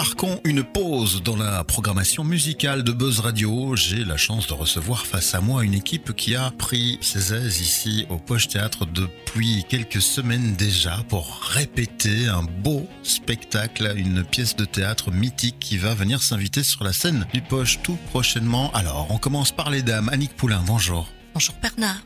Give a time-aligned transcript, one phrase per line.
[0.00, 3.76] marquons une pause dans la programmation musicale de Buzz Radio.
[3.76, 7.60] J'ai la chance de recevoir face à moi une équipe qui a pris ses aises
[7.60, 14.56] ici au Poche Théâtre depuis quelques semaines déjà pour répéter un beau spectacle, une pièce
[14.56, 18.72] de théâtre mythique qui va venir s'inviter sur la scène du Poche tout prochainement.
[18.72, 20.08] Alors, on commence par les dames.
[20.08, 21.10] Annick Poulain, bonjour.
[21.34, 22.00] Bonjour Bernard.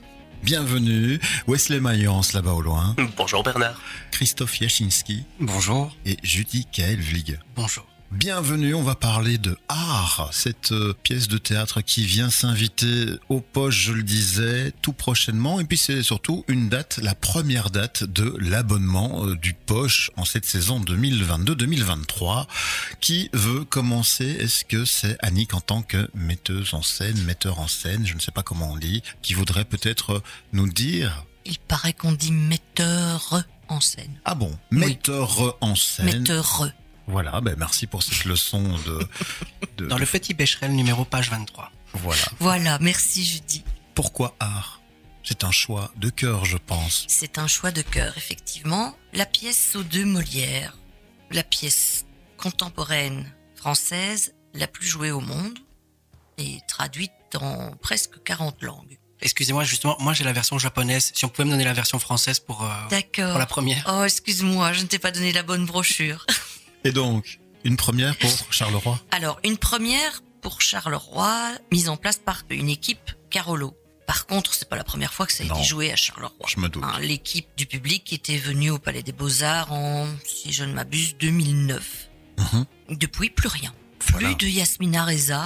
[0.44, 1.18] Bienvenue.
[1.48, 2.94] Wesley Mayence, là-bas au loin.
[3.16, 3.80] Bonjour Bernard.
[4.10, 5.24] Christophe Yachinski.
[5.40, 5.96] Bonjour.
[6.04, 7.38] Et Judy Kaelvlig.
[7.56, 7.86] Bonjour.
[8.14, 13.40] Bienvenue, on va parler de Art, cette euh, pièce de théâtre qui vient s'inviter aux
[13.40, 15.58] poches, je le disais, tout prochainement.
[15.58, 20.24] Et puis c'est surtout une date, la première date de l'abonnement euh, du poche en
[20.24, 22.46] cette saison 2022-2023.
[23.00, 24.26] Qui veut commencer?
[24.26, 28.20] Est-ce que c'est Annick en tant que metteuse en scène, metteur en scène, je ne
[28.20, 30.22] sais pas comment on dit, qui voudrait peut-être
[30.52, 31.26] nous dire?
[31.44, 34.20] Il paraît qu'on dit metteur en scène.
[34.24, 36.20] Ah bon Metteur en scène.
[36.20, 36.70] Metteur.
[37.06, 39.06] Voilà, ben merci pour cette leçon de...
[39.76, 41.70] de- Dans le petit Becherel numéro page 23.
[41.94, 42.22] Voilà.
[42.40, 43.62] Voilà, merci Judy.
[43.94, 44.80] Pourquoi art?
[45.22, 47.04] C'est un choix de cœur, je pense.
[47.08, 48.94] C'est un choix de cœur, effectivement.
[49.12, 50.76] La pièce aux deux Molières,
[51.30, 52.04] la pièce
[52.36, 55.58] contemporaine française la plus jouée au monde
[56.38, 58.98] et traduite dans presque 40 langues.
[59.20, 61.10] Excusez-moi, justement, moi j'ai la version japonaise.
[61.14, 62.68] Si on pouvait me donner la version française pour, euh,
[63.14, 63.82] pour la première.
[63.88, 66.26] Oh, excuse-moi, je ne t'ai pas donné la bonne brochure.
[66.84, 69.00] Et donc, une première pour Charleroi?
[69.10, 73.74] Alors, une première pour Charleroi, mise en place par une équipe Carolo.
[74.06, 75.54] Par contre, c'est pas la première fois que ça a Non.
[75.54, 76.46] été joué à Charleroi.
[76.46, 76.84] Je me doute.
[76.84, 81.16] Hein, L'équipe du public était venue au Palais des Beaux-Arts en, si je ne m'abuse,
[81.18, 82.10] 2009.
[82.38, 82.66] Mhm.
[82.90, 83.72] Depuis, plus rien.
[83.98, 84.34] Plus Voilà.
[84.34, 85.42] de Yasmina Reza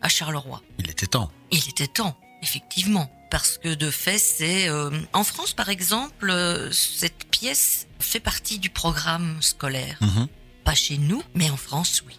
[0.00, 0.62] à Charleroi.
[0.78, 1.30] Il était temps.
[1.50, 3.12] Il était temps, effectivement.
[3.30, 4.68] Parce que de fait, c'est...
[4.70, 9.98] euh, en France, par exemple, euh, cette pièce fait partie du programme scolaire.
[10.00, 10.26] Mhm.
[10.64, 12.18] Pas chez nous, mais en France, oui.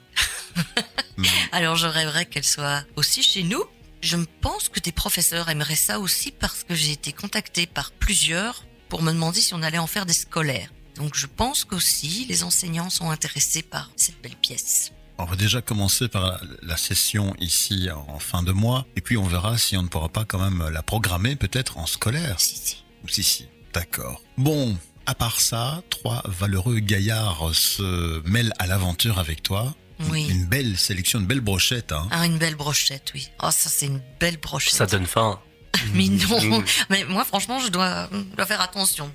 [1.17, 3.63] Mais Alors je rêverais qu'elle soit aussi chez nous.
[4.01, 8.65] Je pense que des professeurs aimeraient ça aussi parce que j'ai été contactée par plusieurs
[8.89, 10.71] pour me demander si on allait en faire des scolaires.
[10.95, 14.91] Donc je pense qu'aussi les enseignants sont intéressés par cette belle pièce.
[15.17, 18.85] on va déjà commencer par la session ici en fin de mois.
[18.95, 21.85] Et puis on verra si on ne pourra pas quand même la programmer peut-être en
[21.85, 22.39] scolaire.
[22.39, 22.83] Si, si.
[23.07, 23.47] Si, si.
[23.73, 24.21] D'accord.
[24.37, 29.73] Bon, à part ça, trois valeureux gaillards se mêlent à l'aventure avec toi.
[30.09, 30.27] Oui.
[30.29, 31.91] Une belle sélection, une belle brochette.
[31.91, 32.07] Hein.
[32.11, 33.29] Ah, une belle brochette, oui.
[33.43, 34.73] Oh, ça c'est une belle brochette.
[34.73, 35.39] Ça donne faim.
[35.93, 36.65] Mais non, Mm.
[36.89, 39.11] mais moi franchement je dois, je dois faire attention.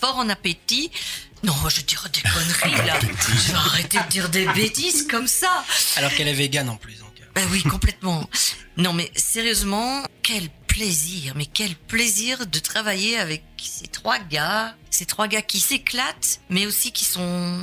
[0.00, 0.90] Fort en appétit.
[1.44, 2.98] Non, je dirais des conneries là.
[3.46, 5.64] Je vais arrêter de dire des bêtises comme ça.
[5.96, 6.98] Alors qu'elle est végane en plus.
[6.98, 7.24] Donc, euh.
[7.34, 8.28] Ben oui, complètement.
[8.76, 15.04] Non, mais sérieusement, quel plaisir, mais quel plaisir de travailler avec ces trois gars, ces
[15.04, 17.62] trois gars qui s'éclatent, mais aussi qui sont,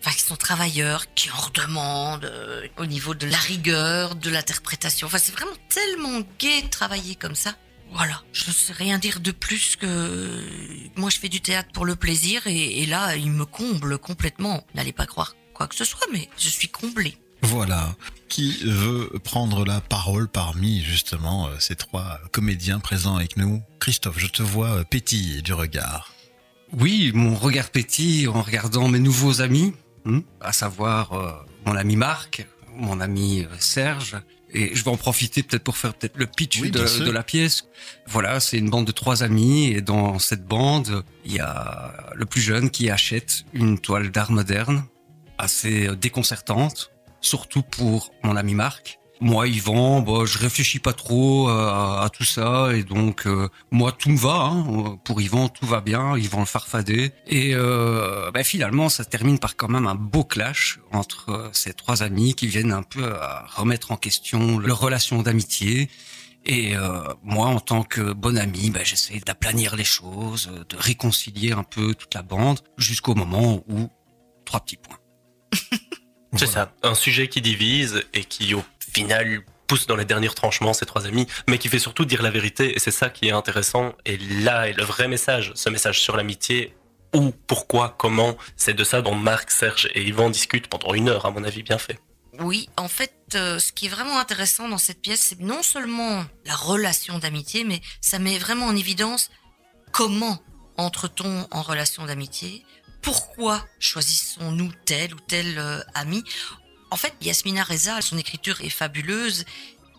[0.00, 5.06] enfin, qui sont travailleurs, qui en redemandent euh, au niveau de la rigueur, de l'interprétation.
[5.06, 7.54] Enfin, c'est vraiment tellement gai de travailler comme ça.
[7.92, 10.44] Voilà, je ne sais rien dire de plus que
[10.96, 14.66] moi je fais du théâtre pour le plaisir et, là il me comble complètement.
[14.74, 17.16] N'allez pas croire quoi que ce soit, mais je suis comblée.
[17.40, 17.96] Voilà.
[18.28, 23.62] Qui veut prendre la parole parmi justement euh, ces trois comédiens présents avec nous?
[23.80, 26.12] Christophe, je te vois euh, pétiller du regard.
[26.72, 29.72] Oui, mon regard pétille en regardant mes nouveaux amis,
[30.04, 31.32] hmm, à savoir euh,
[31.64, 34.18] mon ami Marc, mon ami euh, Serge.
[34.50, 37.66] Et je vais en profiter peut-être pour faire peut-être le pitch Oui, de, la pièce.
[38.06, 42.24] Voilà, c'est une bande de trois amis et dans cette bande, il y a le
[42.24, 44.84] plus jeune qui achète une toile d'art moderne
[45.36, 46.90] assez euh, déconcertante,
[47.20, 48.98] surtout pour mon ami Marc.
[49.20, 53.90] Moi, Yvan, bah, je réfléchis pas trop euh, à, tout ça et donc euh, moi
[53.90, 54.52] tout me va.
[54.52, 54.96] Hein.
[55.04, 56.16] Pour Yvan, tout va bien.
[56.16, 60.78] Yvan le farfadet et euh, bah, finalement, ça termine par quand même un beau clash
[60.92, 65.20] entre euh, ces trois amis qui viennent un peu à remettre en question leur relation
[65.22, 65.90] d'amitié.
[66.46, 71.52] Et euh, moi, en tant que bon ami, bah, j'essaie d'aplanir les choses, de réconcilier
[71.52, 73.88] un peu toute la bande, jusqu'au moment où
[74.44, 74.98] trois petits points.
[76.36, 76.72] C'est Voilà.
[76.82, 76.88] ça.
[76.88, 81.06] Un sujet qui divise et qui, au final, pousse dans les derniers retranchements ses trois
[81.06, 82.74] amis, mais qui fait surtout dire la vérité.
[82.74, 83.94] Et c'est ça qui est intéressant.
[84.06, 85.52] Et là est le vrai message.
[85.54, 86.74] Ce message sur l'amitié.
[87.14, 88.36] Où, pourquoi, comment.
[88.56, 91.62] C'est de ça dont Marc, Serge et Yvan discutent pendant une heure, à mon avis,
[91.62, 91.98] bien fait.
[92.40, 96.24] Oui, en fait, euh, ce qui est vraiment intéressant dans cette pièce, c'est non seulement
[96.44, 99.30] la relation d'amitié, mais ça met vraiment en évidence
[99.92, 100.38] comment
[100.76, 102.64] entre-t-on en relation d'amitié,
[103.08, 106.22] pourquoi choisissons-nous tel ou tel euh, ami?
[106.90, 109.46] En fait, Yasmina Reza, son écriture est fabuleuse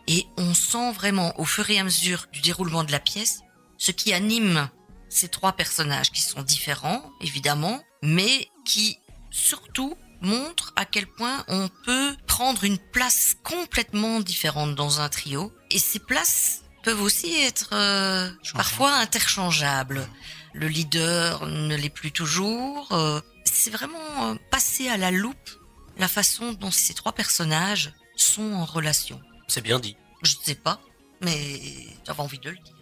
[0.05, 3.39] et on sent vraiment au fur et à mesure du déroulement de la pièce
[3.79, 4.69] ce qui anime
[5.09, 8.99] ces trois personnages qui sont différents, évidemment, mais qui
[9.31, 15.51] surtout montre à quel point on peut prendre une place complètement différente dans un trio.
[15.71, 20.07] Et ces places peuvent aussi être euh, parfois interchangeables.
[20.53, 22.91] Le leader ne l'est plus toujours.
[22.91, 25.49] euh, c'est vraiment euh, passer à la loupe
[25.97, 29.21] la façon dont ces trois personnages sont en relation.
[29.47, 29.97] C'est bien dit.
[30.23, 30.81] Je ne sais pas,
[31.21, 31.61] mais
[32.05, 32.75] j'avais envie de le dire.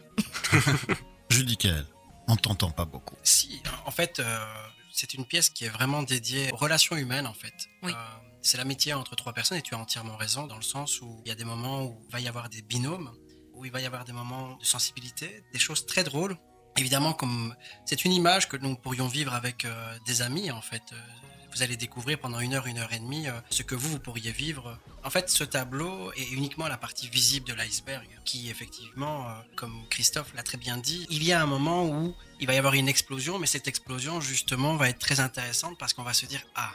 [1.30, 1.86] Judicaël,
[2.28, 3.16] on t'entend pas beaucoup.
[3.24, 4.46] Si, en fait, euh,
[4.92, 7.54] c'est une pièce qui est vraiment dédiée aux relations humaines, en fait.
[7.84, 7.92] Oui.
[7.92, 11.22] Euh, c'est l'amitié entre trois personnes et tu as entièrement raison dans le sens où
[11.26, 13.12] il y a des moments où il va y avoir des binômes,
[13.54, 16.38] où il va y avoir des moments de sensibilité, des choses très drôles.
[16.78, 20.84] Évidemment, comme c'est une image que nous pourrions vivre avec euh, des amis, en fait.
[20.94, 21.00] Euh,
[21.56, 24.00] vous allez découvrir pendant une heure, une heure et demie euh, ce que vous, vous
[24.00, 24.78] pourriez vivre.
[25.04, 29.26] En fait, ce tableau est uniquement la partie visible de l'iceberg, qui effectivement,
[29.56, 32.58] comme Christophe l'a très bien dit, il y a un moment où il va y
[32.58, 36.28] avoir une explosion, mais cette explosion, justement, va être très intéressante parce qu'on va se
[36.28, 36.72] dire, ah,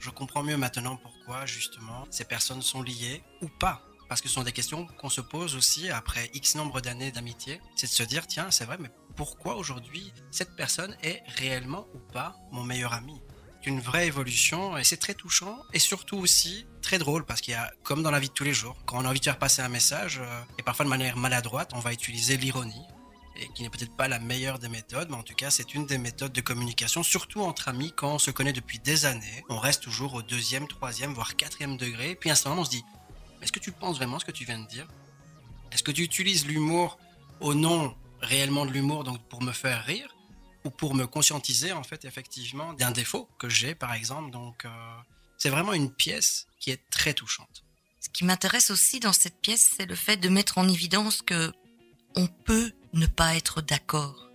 [0.00, 3.82] je comprends mieux maintenant pourquoi, justement, ces personnes sont liées ou pas.
[4.08, 7.60] Parce que ce sont des questions qu'on se pose aussi après X nombre d'années d'amitié.
[7.76, 8.90] C'est de se dire, tiens, c'est vrai, mais
[9.20, 13.20] pourquoi aujourd'hui cette personne est réellement ou pas mon meilleur ami
[13.60, 17.52] C'est une vraie évolution et c'est très touchant et surtout aussi très drôle parce qu'il
[17.52, 19.24] y a, comme dans la vie de tous les jours, quand on a envie de
[19.26, 22.86] faire passer un message, euh, et parfois de manière maladroite, on va utiliser l'ironie
[23.36, 25.84] et qui n'est peut-être pas la meilleure des méthodes, mais en tout cas, c'est une
[25.84, 29.44] des méthodes de communication, surtout entre amis, quand on se connaît depuis des années.
[29.50, 32.70] On reste toujours au deuxième, troisième, voire quatrième degré, puis à un moment, on se
[32.70, 32.84] dit
[33.42, 34.88] Est-ce que tu penses vraiment ce que tu viens de dire?
[35.72, 36.98] Est-ce que tu utilises l'humour
[37.40, 40.14] au nom réellement de l'humour, donc pour me faire rire,
[40.64, 44.68] ou pour me conscientiser, en fait, effectivement, d'un défaut que j'ai, par exemple Donc, euh,
[45.38, 47.64] c'est vraiment une pièce qui est très touchante.
[48.00, 51.52] Ce qui m'intéresse aussi dans cette pièce, c'est le fait de mettre en évidence que
[52.16, 54.30] on peut ne pas être d'accord.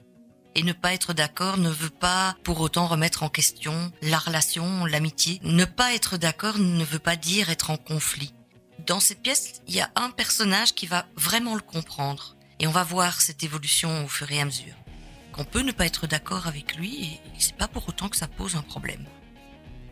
[0.58, 4.86] Et ne pas être d'accord ne veut pas pour autant remettre en question la relation,
[4.86, 5.42] l'amitié.
[5.44, 8.34] Ne pas être d'accord ne veut pas dire être en conflit.
[8.88, 12.36] Dans cette pièce, il y a un personnage qui va vraiment le comprendre.
[12.60, 14.74] Et on va voir cette évolution au fur et à mesure.
[15.34, 18.28] Qu'on peut ne pas être d'accord avec lui et c'est pas pour autant que ça
[18.28, 19.06] pose un problème.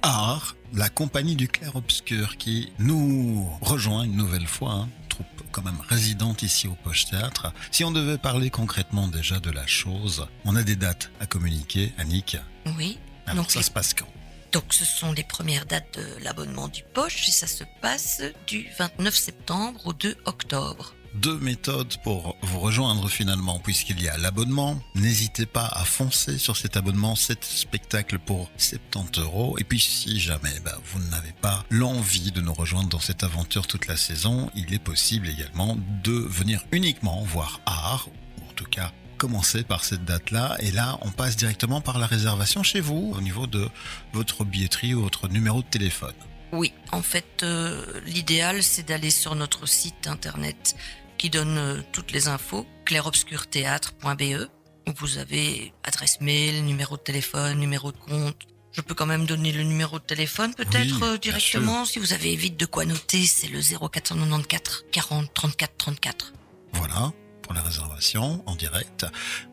[0.01, 5.79] Art, la compagnie du clair-obscur qui nous rejoint une nouvelle fois, hein, troupe quand même
[5.87, 7.53] résidente ici au Poche Théâtre.
[7.71, 11.93] Si on devait parler concrètement déjà de la chose, on a des dates à communiquer,
[11.97, 12.37] Annick.
[12.77, 12.97] Oui.
[13.25, 14.07] Alors Donc, ça les- se passe quand?
[14.51, 18.67] Donc ce sont les premières dates de l'abonnement du poche et ça se passe du
[18.77, 20.93] 29 septembre au 2 octobre.
[21.15, 24.79] Deux méthodes pour vous rejoindre finalement, puisqu'il y a l'abonnement.
[24.95, 29.55] N'hésitez pas à foncer sur cet abonnement, cet spectacle pour 70 euros.
[29.59, 33.67] Et puis si jamais bah, vous n'avez pas l'envie de nous rejoindre dans cette aventure
[33.67, 38.07] toute la saison, il est possible également de venir uniquement voir art,
[38.39, 40.57] ou en tout cas commencer par cette date-là.
[40.61, 43.69] Et là, on passe directement par la réservation chez vous, au niveau de
[44.13, 46.15] votre billetterie ou votre numéro de téléphone.
[46.51, 50.75] Oui, en fait, euh, l'idéal c'est d'aller sur notre site internet
[51.23, 54.49] qui donne euh, toutes les infos, clairobscurthéâtre.be,
[54.89, 58.35] où vous avez adresse mail, numéro de téléphone, numéro de compte.
[58.73, 62.11] Je peux quand même donner le numéro de téléphone peut-être Oui, euh, directement si vous
[62.11, 66.33] avez vite de quoi noter, c'est le 0494 40 34 34.
[66.73, 69.05] Voilà, pour la réservation en direct.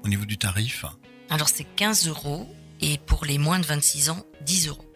[0.03, 0.85] Au niveau du tarif,
[1.29, 4.90] Alors c'est 15 euros et pour les moins de 26 ans, 10 euros.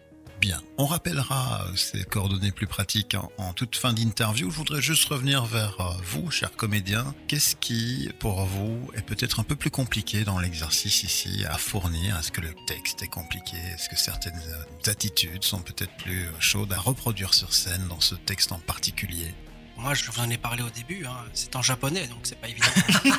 [0.45, 4.51] Bien, on rappellera ces coordonnées plus pratiques en, en toute fin d'interview.
[4.51, 7.15] Je voudrais juste revenir vers euh, vous, chers comédiens.
[7.27, 12.15] Qu'est-ce qui, pour vous, est peut-être un peu plus compliqué dans l'exercice ici à fournir?
[12.19, 13.57] Est-ce que le texte est compliqué?
[13.73, 17.99] Est-ce que certaines euh, attitudes sont peut-être plus euh, chaudes à reproduire sur scène dans
[17.99, 19.33] ce texte en particulier?
[19.77, 22.49] Moi, je vous en ai parlé au début, hein, c'est en japonais, donc c'est pas
[22.49, 22.67] évident.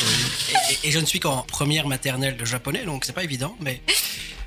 [0.00, 3.56] et, et- et je ne suis qu'en première maternelle de japonais, donc c'est pas évident,
[3.60, 3.80] mais,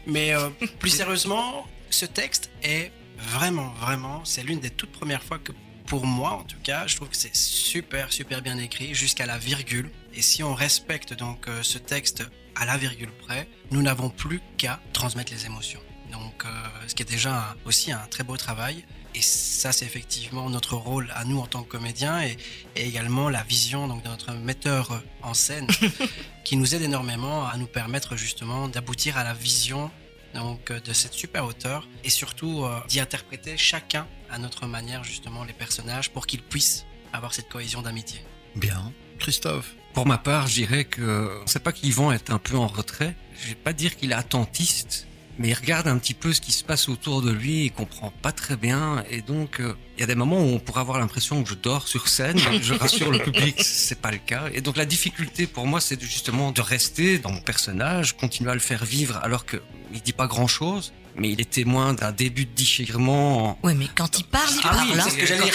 [0.05, 5.39] mais euh, plus sérieusement, ce texte est vraiment, vraiment, c'est l'une des toutes premières fois
[5.39, 5.51] que,
[5.85, 9.37] pour moi en tout cas, je trouve que c'est super, super bien écrit, jusqu'à la
[9.37, 9.89] virgule.
[10.13, 12.23] Et si on respecte donc euh, ce texte
[12.55, 15.81] à la virgule près, nous n'avons plus qu'à transmettre les émotions.
[16.11, 16.49] Donc, euh,
[16.87, 18.85] ce qui est déjà aussi un très beau travail.
[19.15, 22.37] Et ça, c'est effectivement notre rôle à nous en tant que comédiens et,
[22.75, 25.67] et également la vision donc, de notre metteur en scène
[26.43, 29.91] qui nous aide énormément à nous permettre justement d'aboutir à la vision
[30.33, 35.43] donc, de cette super auteur et surtout euh, d'y interpréter chacun à notre manière justement
[35.43, 38.19] les personnages pour qu'ils puissent avoir cette cohésion d'amitié.
[38.55, 38.91] Bien.
[39.19, 43.15] Christophe Pour ma part, je dirais que c'est pas qu'Yvan est un peu en retrait.
[43.39, 45.07] Je vais pas dire qu'il est attentiste,
[45.39, 48.11] mais il regarde un petit peu ce qui se passe autour de lui, il comprend
[48.21, 50.99] pas très bien, et donc euh, il y a des moments où on pourrait avoir
[50.99, 52.37] l'impression que je dors sur scène.
[52.61, 54.43] Je rassure le public, c'est pas le cas.
[54.53, 58.55] Et donc la difficulté pour moi, c'est justement de rester dans mon personnage, continuer à
[58.55, 59.57] le faire vivre, alors que
[59.93, 63.59] il dit pas grand chose, mais il est témoin d'un début de déchirement.
[63.63, 64.99] Oui, mais quand il parle, il Ah oui, parle.
[64.99, 65.03] hein.
[65.05, 65.51] c'est ce que j'allais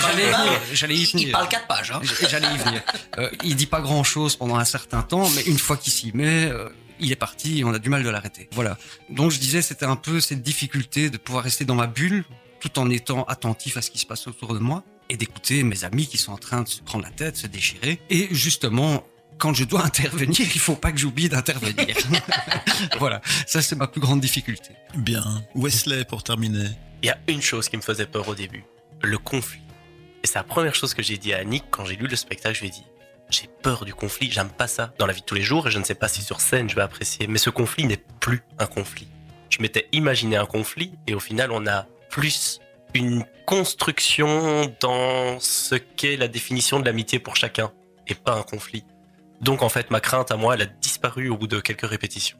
[0.00, 0.60] j'allais y venir.
[0.72, 1.90] J'allais y Il, parle quatre pages.
[1.92, 2.00] Hein.
[2.28, 2.82] J'allais y venir.
[3.18, 6.10] Euh, il dit pas grand chose pendant un certain temps, mais une fois qu'il s'y
[6.14, 6.68] met, euh,
[7.00, 8.48] il est parti et on a du mal de l'arrêter.
[8.52, 8.78] Voilà.
[9.10, 12.24] Donc je disais, c'était un peu cette difficulté de pouvoir rester dans ma bulle
[12.60, 15.84] tout en étant attentif à ce qui se passe autour de moi et d'écouter mes
[15.84, 18.00] amis qui sont en train de se prendre la tête, se déchirer.
[18.10, 19.06] Et justement,
[19.38, 21.96] quand je dois intervenir, il faut pas que j'oublie d'intervenir.
[22.98, 23.20] voilà.
[23.46, 24.70] Ça, c'est ma plus grande difficulté.
[24.96, 25.44] Bien.
[25.54, 26.68] Wesley, pour terminer.
[27.02, 28.64] Il y a une chose qui me faisait peur au début,
[29.02, 29.60] le conflit.
[30.24, 32.56] Et c'est la première chose que j'ai dit à Annick quand j'ai lu le spectacle,
[32.56, 32.84] je lui ai dit,
[33.30, 35.70] j'ai peur du conflit, j'aime pas ça dans la vie de tous les jours et
[35.70, 37.26] je ne sais pas si sur scène je vais apprécier.
[37.26, 39.08] Mais ce conflit n'est plus un conflit.
[39.50, 42.60] Je m'étais imaginé un conflit et au final on a plus
[42.94, 47.70] une construction dans ce qu'est la définition de l'amitié pour chacun
[48.06, 48.84] et pas un conflit.
[49.40, 52.38] Donc en fait ma crainte à moi elle a disparu au bout de quelques répétitions.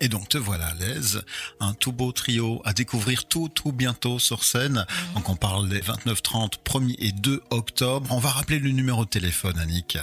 [0.00, 1.22] Et donc te voilà à l'aise,
[1.60, 4.84] un tout beau trio à découvrir tout tout bientôt sur scène.
[5.14, 8.08] Donc on parle des 29, 30, 1er et 2 octobre.
[8.10, 9.98] On va rappeler le numéro de téléphone, Annick.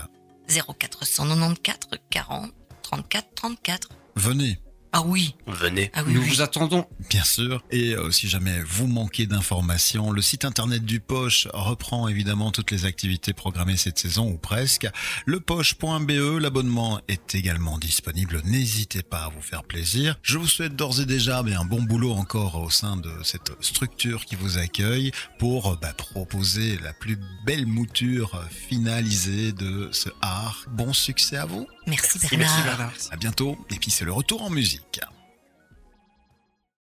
[0.49, 1.77] 0494
[2.09, 2.51] 40
[2.81, 3.89] 34 34.
[4.15, 4.59] Venez,
[4.91, 5.91] Ah oui, Venez.
[5.93, 6.29] ah oui, Nous oui.
[6.29, 6.87] vous attendons.
[7.11, 7.63] bien sûr.
[7.69, 12.71] Et euh, si jamais vous manquez d'informations, le site internet du Poche reprend évidemment toutes
[12.71, 14.87] les activités programmées cette saison ou presque.
[15.27, 18.41] Lepoche.be, l'abonnement est également disponible.
[18.45, 20.17] N'hésitez pas à vous faire plaisir.
[20.23, 23.51] Je vous souhaite d'ores et déjà mais un bon boulot encore au sein de cette
[23.61, 30.09] structure qui vous accueille pour euh, bah, proposer la plus belle mouture finalisée de ce
[30.21, 30.65] art.
[30.71, 31.67] Bon succès à vous.
[31.87, 32.55] Merci Merci, Bernard.
[32.57, 32.93] merci, Bernard.
[33.11, 33.57] À bientôt.
[33.71, 34.78] Et puis c'est le retour en musique.
[34.79, 35.18] musiken.